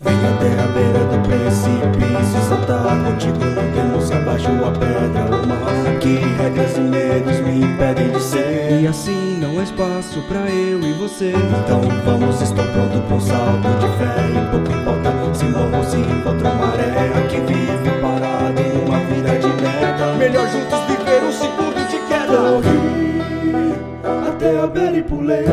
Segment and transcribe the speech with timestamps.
[0.00, 5.98] Vem até a beira do precipício saltar contigo não temos abaixo a pedra o mar
[6.00, 8.80] Que regras e medos me impedem de ser.
[8.80, 11.32] E assim não há espaço pra eu e você.
[11.32, 14.16] Então vamos, estou pronto pra um salto de fé.
[14.34, 20.14] E pouco importa se morro se encontro maré Aqui vive parado numa vida de merda.
[20.18, 22.36] Melhor juntos viver um segundo de queda.
[22.36, 25.44] Corri até a beira e pulei.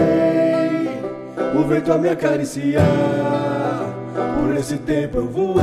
[1.54, 3.50] O vento a me acariciar
[4.14, 5.61] Por esse tempo eu voei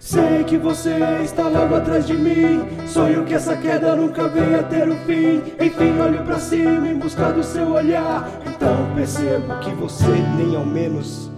[0.00, 4.88] Sei que você está logo atrás de mim Sonho que essa queda nunca venha ter
[4.88, 10.12] um fim Enfim olho pra cima em busca do seu olhar Então percebo que você
[10.36, 11.30] nem ao menos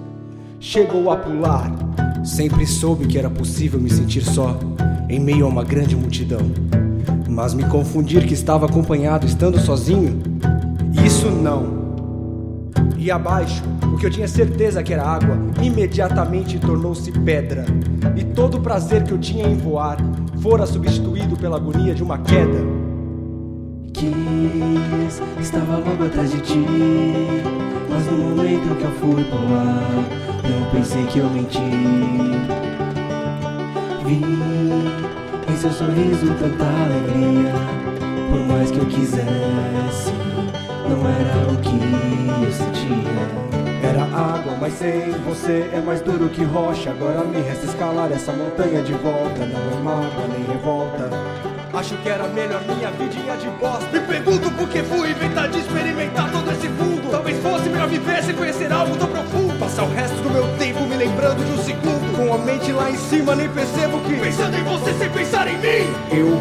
[0.58, 1.70] chegou a pular
[2.27, 4.58] Sempre soube que era possível me sentir só,
[5.08, 6.41] em meio a uma grande multidão.
[7.28, 10.20] Mas me confundir que estava acompanhado estando sozinho,
[11.06, 11.85] isso não.
[12.96, 13.62] E abaixo,
[13.92, 17.64] o que eu tinha certeza que era água, imediatamente tornou-se pedra.
[18.16, 19.96] E todo o prazer que eu tinha em voar
[20.41, 22.86] fora substituído pela agonia de uma queda.
[23.96, 26.66] Quis, estava logo atrás de ti
[27.88, 29.90] Mas no momento que eu fui pular
[30.44, 31.58] Não pensei que eu menti
[34.05, 34.22] Vi
[35.50, 37.52] em seu sorriso tanta alegria
[38.30, 39.75] Por mais que eu quisesse
[40.89, 43.47] Não era o que eu sentia.
[43.83, 46.91] Era água, mas sem você é mais duro que rocha.
[46.91, 49.47] Agora me resta escalar essa montanha de volta.
[49.47, 51.11] Não é mágoa nem revolta.
[51.73, 53.87] Acho que era melhor minha vidinha de bosta.
[53.92, 58.23] Me pergunto por que fui inventar de experimentar todo esse fundo Talvez fosse melhor viver
[58.23, 59.59] sem conhecer algo tão profundo.
[59.59, 62.17] Passar o resto do meu tempo me lembrando de um segundo.
[62.17, 64.17] Com a mente lá em cima nem percebo que.
[64.17, 65.92] Pensando em você sem pensar em mim.
[66.11, 66.41] Eu